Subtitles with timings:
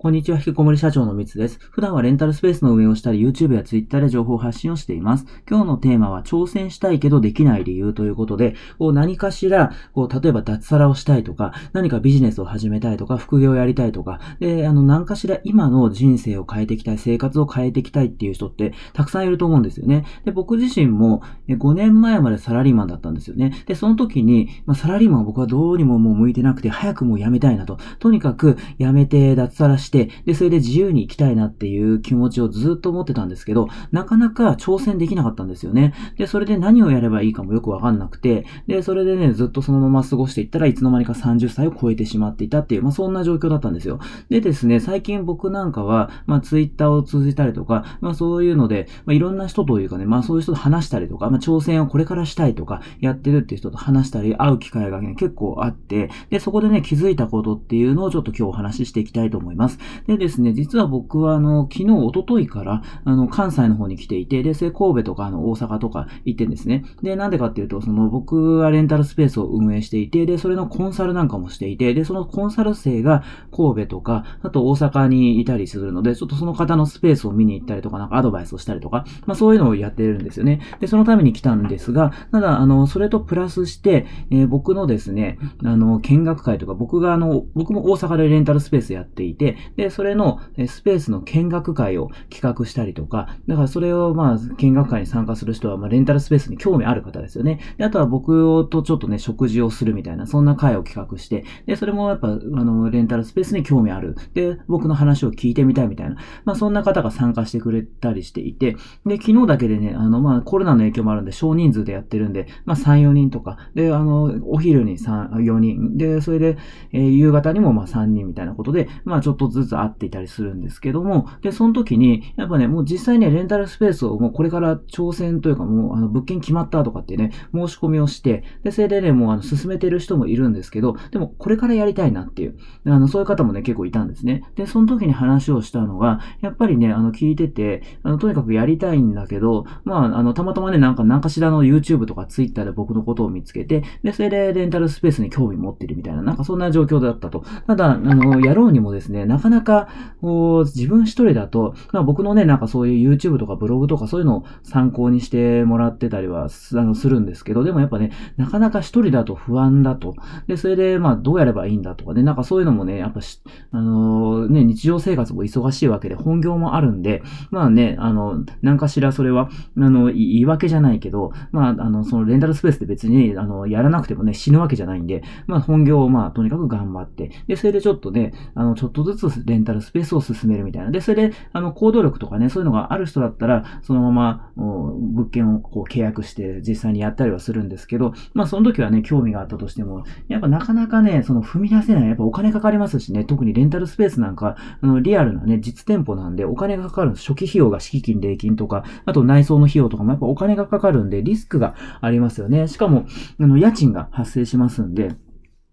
[0.00, 1.58] こんにちは、引きこもり社長のみつです。
[1.58, 5.26] 普段はレンタルスペースの運営をしたり、YouTube や Twitter で情報発信をしています。
[5.50, 20.06] 今日のテーマは、挑戦したいけどできない理由ということで、こう何かしら、こう、例えば脱サラをしたいとか、何かビジネスを始めたいとか、副業をやりたいとか、で、あの、何かしら今の人生を変えていきたい、生活を変えていきたいっていう人って、たくさんいると思うんですよね。
[20.24, 23.64] で、僕自身も、5年前までサラリーマンだったんですよね。
[23.66, 27.78] で、その時に、まあ、サラリーマンは僕はどうにももう向いてなくて、早くもう辞めたいなと。
[27.98, 35.94] とにかく、辞めて脱サラして、で、それで自由に生きたいなっていう気持ちをずっと思ってたんですけど、なかなか挑戦できなかったんですよね。
[36.16, 43.98] で、それで何をやればいいかもよくわかんなくて、で、それでね、ずっとそのまま過ごしていったらいつの間にか30歳を超えてしまっていたっていう、まあそんな状況だったんですよ。
[44.28, 59.77] でですね、最近僕なんかは、まあツイッターを通じたりとか、まあそういうので、まあいろんな人というかね、まあそういう人と話したりとか、まあ挑戦をこれからしたいとか、やってるっていう人と話したり、会う機会がね、結構あって、で、そこでね、気づいたことっていうのをちょっと今日お話ししていきたいと思います。
[60.06, 66.84] でですね、実は僕はあの、昨日、一昨日から、あの、関西の方に来ていて、で、それ神戸とか、あの、大阪とか行ってんですね。
[67.02, 80.60] で、なんでかっていうと、その、僕はレンタルスペースを運営していて、で、それのコンサルなんかもしていて、で、そのコンサル生が神戸とか、あと大阪にいたりするので、ちょっとその方のスペースを見に行ったりとか、なんかアドバイスをしたりとか、まあそういうのをやってるんですよね。
[80.80, 97.60] で、そのために来たんですが、ただ、あの、それとプラスして、えー、僕のですね、あの、見学会とか、僕があの、僕も大阪でレンタルスペースやっていて、で、それのスペースの見学会を企画したりとか、だからそれをまあ、見学会に参加する人は、まあ、レンタルスペースに興味ある方ですよね。
[97.76, 104.16] で、あとは僕とちょっとね、食事をするみたいな、そんな会を企画して、で、それもやっぱ、あの、レンタルスペースに興味ある。
[104.34, 116.58] で、僕の話を聞いてみたいみたいな、まあ、そんな方が参加してくれたりしていて、で、昨日だけでね、あの、まあ、コロナの影響もあるんで、少人数でやってるんで、まあ、3、4人とか、で、あの、お昼に3、4人、で、それで、
[116.92, 134.44] えー、夕方にもまあ3人みたいなことで、まあ、ちょっとずずつ会っていたりするんですけども、で、その時に、やっぱね、もう実際ね、レンタルスペースをもうこれから挑戦というかもう、あの、物件決まったとかってね、申し込みをして、で、それでね、もうあの、進めてる人もいるんですけど、でも、これからやりたいなっていう、あの、そういう方もね、結構いたんですね。
[134.56, 147.44] で、その時に話をしたのが、やっぱりね、あの、聞いてて、あの、とにかくやりたいんだけど、まあ、あの、たまたまね、なんか、何かしらの YouTube とか Twitter で僕のことを見つけて、で、それでレンタルスペースに興味持ってるみたいな、なんかそんな状況だったと。
[147.66, 149.88] ただ、あの、やろうにもですね、なかなか、
[150.20, 160.14] こう、自分一人だと、まあ僕のね、なんかそういう YouTube とかブログとかそういうのを参考にしてもらってたりはすあのするんですけど、でもやっぱね、なかなか一人だと不安だと。
[160.46, 180.90] で、それで、まあ、どうやればいいんだとかね、なんかそういうのもね、やっぱし、あのー、ね、日常生活も忙しいわけで、本業もあるんで、まあね、あの、なんかしらそれは、あの、言い訳じゃないけど、まあ、あの、そのレンタルスペースって別に、あの、やらなくてもね、死ぬわけじゃないんで、まあ、本業をまあ、とにかく頑張って、で、それでちょっとね、あの、ちょっとずつレンタルスペースを進めるみたいな。
[180.90, 192.08] で、それで、あの、行動力とかね、そういうのがある人だったら、そのまま、物件をこう契約して実際にやったりはするんですけど、まあその時はね、興味があったとしても、やっぱなかなかね、その踏み出せない。
[192.08, 197.26] やっぱお金かかりますしね、特にレンタルスペースなんか、あの、リアルなね、実店舗なんでお金がかかるんです。
[197.26, 202.68] 初期費用が敷金、礼金とか、あと内装の費用とかもやっぱお金がかかるんで、リスクがありますよね。
[202.68, 203.06] しかも、
[203.40, 205.14] あの、家賃が発生しますんで、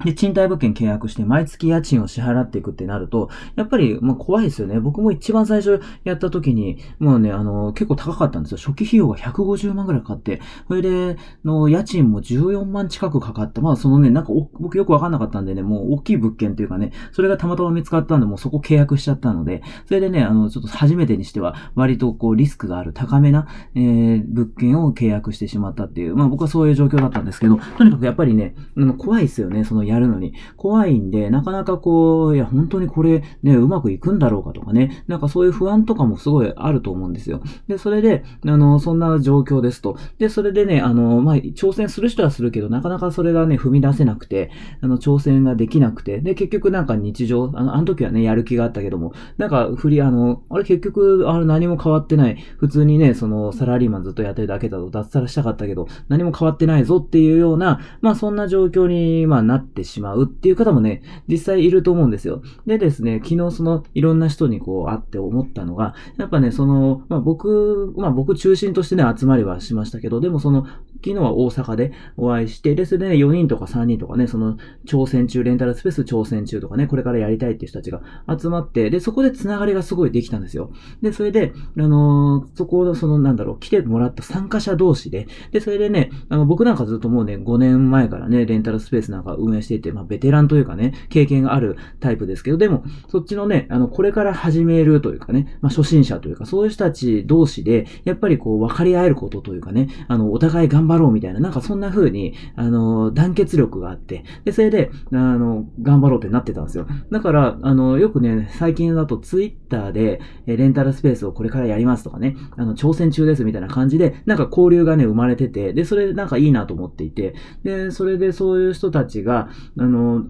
[0.04, 4.80] で、賃貸物件契約して毎月家賃を支払っていくってなると、やっぱり、まあ、怖いですよね。
[4.82, 8.58] 僕も一番最初やった時に、もうね、あの、結構高かったんですよ。
[8.58, 13.62] 初期費用が150万ぐらいかかって、それで、の、家賃も14万近くかかった。
[13.62, 28.56] まあ、そのね、なんか僕よくわかんなかったんでね、もう大きい物件っていうかね、それがたまたま見つかったんで、もうそこ契約しちゃったので、それでね、あの、ちょっと初めてにしては、割とこう、リスクがある高めな、えー、物件を契約してしまったっていう、まあ僕はそういう状況だったんですけど、とにかくやっぱりね、
[28.98, 30.34] 怖いですよね、そのやるのに。
[30.58, 37.42] 怖いんで、なかなかこう、いや、本当にこれね、うまくいくんだろうかとかね、なんかそういう不安とかもすごいあると思うんですよ。
[37.68, 39.98] で、それで、あの、そんな状況ですと。
[40.18, 44.52] で、それでね、あの、まあ、挑戦する人はするけど、なかなかそれがね、踏み出せなくて、
[44.82, 52.38] あの、挑戦ができなくて、で、結局なんか日常、あの、あの時はね、やる気があったけども、なんか、振り、あの、あれ結局、あれ何も変わってない。
[52.58, 62.42] 普通にね、その、サラリーマンずっとやってるだけだと、脱サラしたかったけど、何も変わってないぞっていうような、まあ、そんな状況に、まあ、なっててしまうっていう方もね、実際いると思うんですよ。
[62.66, 70.66] でですね、昨日その、いろんな人にこう会って思ったのが、やっぱね、その、まあ僕、まあ僕中心としてね、集まりはしましたけど、でもその、
[71.06, 74.58] 昨日は大阪でお会いして、で、それでね、4人とか3人とかね、その、
[74.88, 80.72] 挑戦中、レンタルスペース挑戦中とかね、これからやりたいっていう人たちが集まって、で、そこでつながりがすごいできたんですよ。
[81.02, 106.88] で、それで、あのー、そこを、その、なんだろう、来てもらった参加者同士で、で、それでね、あの、僕なんかずっともうね、5年前からね、レンタルスペースなんか運営していて、まあ、ベテランというかね、経験があるタイプですけど、でも、そっちのね、あの、これから始めるというかね、まあ、初心者というか、そういう人たち同士で、やっぱりこう、分かり合えることというかね、あの、お互い頑張ろうみたいな、なんかそんな風に、あの、団結力があって、で、それで、あの、頑張ろうってなってたんですよ。
[107.12, 120.26] だから、あの、よくね、最近だとツイッターで、えレンタルスペースをこれからやりますとかね、あの、挑戦中ですみたいな感じで、なんか交流がね、生まれてて、で、それなんかいいなと思っていて、で、それでそういう人たちが、あの、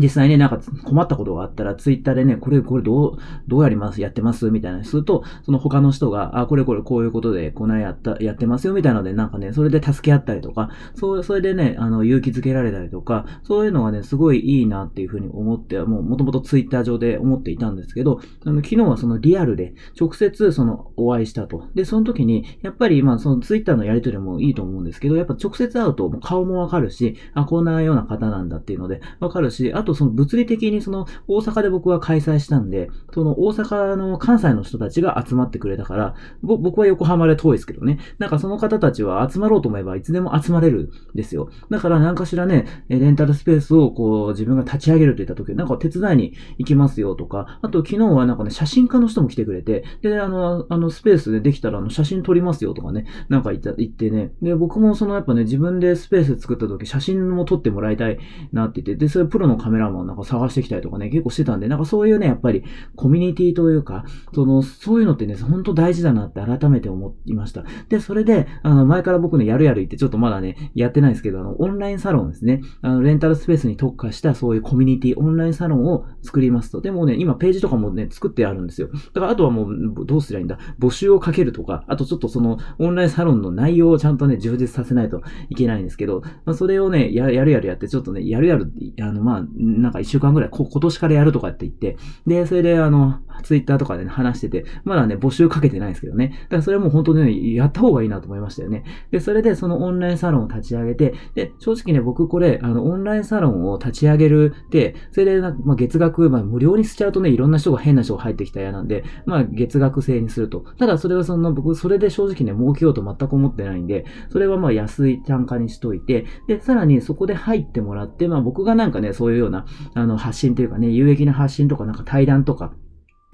[0.00, 4.00] 実際ね、なんか困ったことがあったら、ツイッターでね、これ、これどう、どうやります？
[4.00, 4.50] やってます？
[4.50, 21.68] みたいなすると、その他の人が、あ、これこれこういうことで、こないやった、やってますよみたいなので、なんかね、それで助け合ったりとか、そう、それでね、あの、勇気づけられたりとか、そういうのがね、すごいいいなっていうふうに思って、もう、もともとツイッター上で思っていたんですけど、あの、昨日はそのリアルで、直接その、お会いしたと。
[21.76, 37.98] で、その時に、やっぱり、まあ、そのツイッターのやりとりもいいと思うんですけど、やっぱ直接会うと、顔もわかるし、あ、こんなような方なんだっていうので、わかるし、ああとその物理的にその大阪で僕は開催したんで、その大阪の関西の人たちが集まってくれたから、僕は横浜で遠いですけどね。
[38.18, 41.50] なんかその方たちは集まろうと思えばいつでも集まれるんですよ。
[41.68, 58.18] だから何かしらね、レンタルスペースをこう自分が立ち上げると言った時、なんか手伝いに行きますよとか、あと昨日はなんかね、写真家の人も来てくれて、で、あの、あのスペースでできたらあの写真撮りますよとかね、なんか言った言ってね、で、僕もそのやっぱね、自分でスペース作った時写真も撮ってもらいたい
[58.52, 62.64] なって言って、で、それプロのカメラメラマンなんか探してきたりとかね、結構してたんで、なんかそういうね、やっぱり
[62.96, 67.64] コミュニティというか、その、そういうのってね、本当大事だなって改めて思いました。
[67.88, 72.62] で、それで、あの、前から僕ね、やるやる言ってちょっとまだね、やってないんですけど、あの、オンラインサロンですね。
[72.82, 76.80] あの、レンタルスペースに特化したそういうコミュニティ、オンラインサロンを作りますと。
[76.80, 78.88] でもね、今ページとかもね、作ってあるんですよ。
[79.12, 80.58] だからあとはもう、どうすりゃいいんだ？
[80.78, 91.96] 募集をかけるとか、あとちょっとその、オンラインサロンの内容をちゃんとね、充実させないといけないんですけど、まあ、それをね、ややるやるやって、ちょっとね、やるやる、あの、まあ、なんか一週間ぐらい、今年からやるとかって言って、
[92.26, 96.38] で、それであの、ツイッターとかで、ね、話してて、まだね、募集かけてないんですけどね。
[96.44, 98.84] だからそれも本当にね、やった方がいいなと思いましたよね。
[99.10, 110.64] で、それでそのオンラインサロンを立ち上げて、で、正直ね、僕これ、あの、オンラインサロンを立ち上げるって、それでまあ、月額、まあ、無料にしちゃうとね、いろんな人が変な人が入ってきた嫌なんで、まあ、月額制にすると。
[110.78, 122.72] ただ、それはその、僕、それで正直ね、儲けようと全く思ってないんで、それはまあ、安い単価にしといて、で、さらにそこで入ってもらって、まあ、僕がなんかね、そういうような、あの、発信というかね、有益な発信とか、なんか対談とか、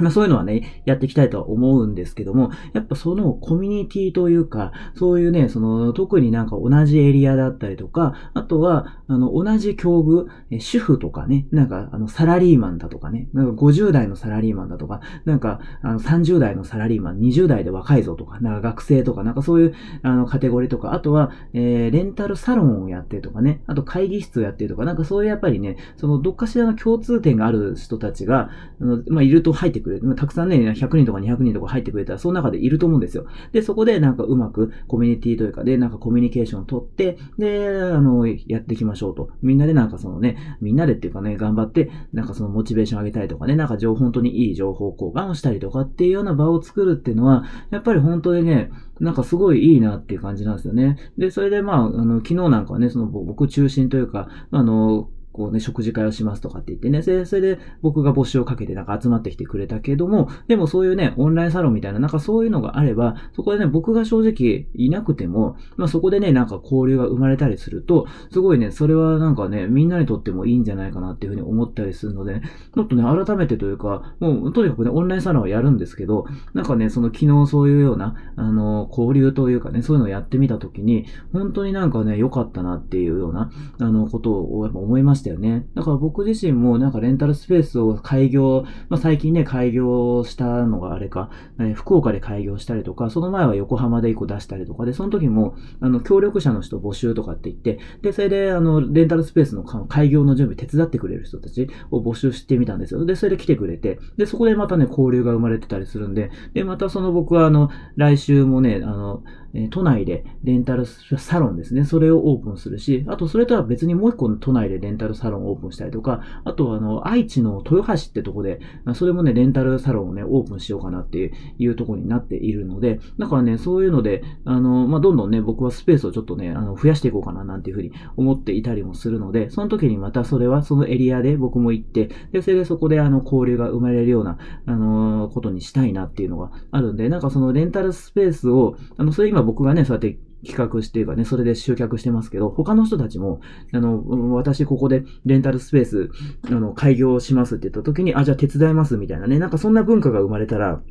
[0.01, 10.27] まあそういうのはね、やっていきたいとは思うんですけども、やっぱそのコミュニティというか、そういうね、その特になんか同じエリアだったりとか、あとは、あの、同じ境遇、
[10.61, 28.51] 主婦とかね、なんかあの、サラリーマンだとかね、なんか50代のサラリーマンだとか、なんかあの30代のサラリーマン、20代で若いぞとか、なんか学生とか、なんかそういうあのカテゴリーとか、あとは、えー、レンタルサロンをやってとかね、あと会議室をやってるとか、なんかそういうやっぱりね、そのどっかしらの共通点がある人たちが、
[28.81, 30.15] あのまあ、いると入ってくるくれる。
[30.17, 33.27] たくさんね、100人とか200人とか入ってくれたら、その中でいると思うんですよ。
[33.53, 39.31] で、そこでなんかうまくコミュニティというかで、なんかコミュニケーションを取って、で、あの、やっていきましょうと。
[39.43, 50.97] みんなでなんかそのね、みんなでっていうかね、頑張って、なんかそのモチベーション上げたりとかね、なんか情報、本当にいい情報交換をしたりとかっていうような場を作るっていうのは、やっぱり本当にね、なんかすごいいいなっていう感じなんですよね。
[51.17, 72.43] で、それでまあ、あの、昨日なんかはね、その僕中心というか、あの、こうね、食事会をしますとかって言ってね、それで僕が募集をかけてなんか集まってきてくれたけども、でもそういうね、オンラインサロンみたいな、なんかそういうのがあれば、そこでね、僕が正直いなくても、まあそこでね、なんか交流が生まれたりすると、すごいね、それはなんかね、みんなにとってもいいんじゃないかなっていうふうに思ったりするので、
[72.75, 85.20] もっとね、改めてというか、もうとにかくね、オンラインサロンはやるんですけど、なんかね、その昨日そういうような、あの、交流というかね、そういうのをやってみたときに、本当になんかね、良かったなっていうような、あの、ことをやっぱ思いました。
[85.21, 85.67] したよね。
[85.75, 103.05] だから僕自身もなんかレンタルスペースを開業、まあ、最近ね、開業したのがあれか、ね、福岡で開業したりとか、その前は横浜で1個出したりとかで、その時も、あの、協力者の人募集とかって言って、で、それで、あの、レンタルスペースの開業の準備手伝ってくれる人たちを募集してみたんですよ。
[103.05, 109.23] で、それで来てくれて、で、そこでまたね、交流が生まれてたりするんで、で、またその僕はあの、来週もね、あの、
[109.55, 111.85] え都内でレンタルサロンですね。
[111.85, 118.61] それをオープンするし、あとそれとは別にもう一個の都内でレンタルサロンをオープンしたりとか、あとあの、愛知の豊橋ってとこで、
[118.95, 143.41] それもね、レンタルサロンをね、オープンしようかなっていうとこになっているので、だからね、そういうので、あの、まあ、どんどんね、僕はスペースをちょっとね、あの、増やしていこうかななんていうふうに思っていたりもするので、その時にまたそれはそのエリアで僕も行って、で、それでそこであの、交流が生まれるような、あのことにしたいなっていうのがあるんで、なんかそのレンタルスペースを、あの、それ今僕がね、そうやって企画していうかね、それで集客してますけど、他の人たちも、
[143.73, 146.11] あの、私ここでレンタルスペース、
[146.49, 150.83] あの、開業しますって言った時に、あ、じゃあ手伝いますみたいなね、なんかそんな文化が生まれたら、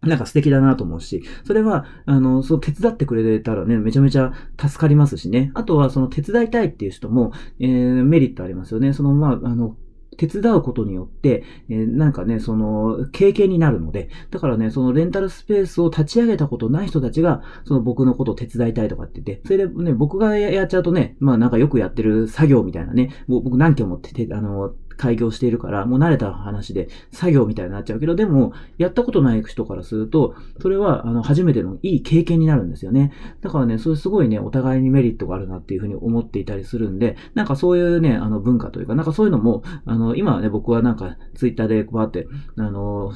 [0.00, 5.50] なんか素敵だなと思うし、それは、あの、そう手伝ってくれたらね、めちゃめちゃ助かりますしね。
[5.54, 8.92] あとは、その手伝いたいっていう人も、えー、メリットありますよね。
[8.92, 9.76] その、まあ、あの、
[10.18, 33.12] 手伝うことによって、えー、なんかね、その、経験になるので、だからね、そのレンタルスペースを立ち上げたことない人たちが、その僕のことを手伝いたいとかって言って、それでね、僕がやっちゃうとね、まあなんかよくやってる作業みたいなね、もう僕何件もて、あの、開業しているから、もう慣れた話で作業みたいになっちゃうけど、でも、やったことない人からすると、それは、あの、初めてのいい経験になるんですよね。
[33.40, 42.26] だからね、それすごいね、お互いにメリットがあるなっていうふうに思っていたりするんで、なんかそういうね、あの、文化というか、なんかそういうのも、あの、今はね、僕はなんか、ツイッターでバーって、
[42.56, 43.12] あの、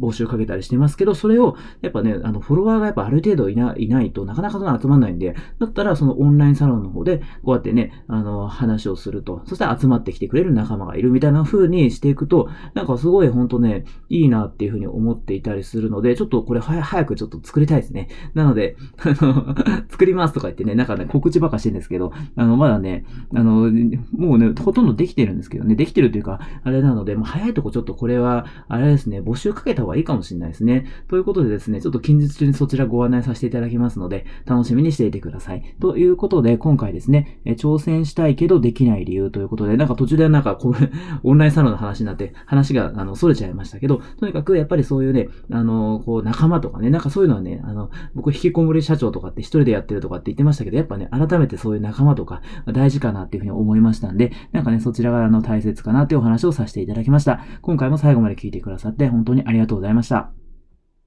[0.00, 18.08] 募集かけたりしてますけど、それを、やっぱね、あの、フォロワーがやっぱある程度いないないとなかなかその集まんないんで、だったらそのオンラインサロンの方で、こうやってね、あの、話をすると、そしたら集まってきてくれる仲間がいるみたいな風にしていくと、なんかすごいほんとね、いいなっていう風に思っていたりするので、ちょっとこれ早くちょっと作りたいですね。
[18.34, 19.54] なので、あの、
[19.88, 23.70] 作りますとか言ってね、なんかね、告知ばかしてんですけど、あの、まだね、あの、
[24.16, 30.86] もうね、ほとんどできてるんですけどね、できてるっていうか、あれなので、もう早いとこちょっとこれは、あれですね、募集かけた方がいいかもしれないですね。
[31.08, 35.62] ということでですね、ちょっと近日中にそちらご案内させていただきますので、楽しみにしていてください。
[35.80, 40.74] ということで、今回ですね、え挑戦したいけどできない理由ということで、なんか途中でなんかこう、
[41.22, 52.42] オンラインサロンの話になって、話が、あの、逸れちゃいましたけど、とにかくやっぱりそういうね、あの、こう、仲間とかね、なんかそういうのはね、あの、僕、引きこもり社長とかって一人でやってるとかって言ってましたけど、やっぱね、改めてそういう仲間とか、
[52.72, 57.40] 大事かなっていうふうに思いましたんで、なんかね、そちらがあの、大切かなっていうお話をさせていただきました。
[57.62, 60.45] 今回も最後まで聞いてくださって、本当にありがとうございましたありがとうございました。